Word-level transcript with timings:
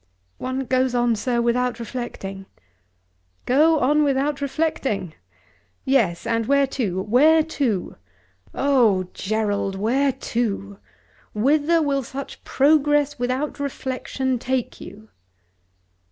"One 0.39 0.61
goes 0.65 0.95
on, 0.95 1.15
sir, 1.15 1.41
without 1.43 1.79
reflecting." 1.79 2.47
"Go 3.45 3.77
on 3.77 4.03
without 4.03 4.41
reflecting! 4.41 5.13
Yes; 5.85 6.25
and 6.25 6.47
where 6.47 6.65
to? 6.65 6.99
where 7.03 7.43
to? 7.43 7.97
Oh 8.51 9.09
Gerald, 9.13 9.75
where 9.75 10.11
to? 10.11 10.79
Whither 11.35 11.83
will 11.83 12.01
such 12.01 12.43
progress 12.43 13.19
without 13.19 13.59
reflection 13.59 14.39
take 14.39 14.81
you?" 14.81 15.09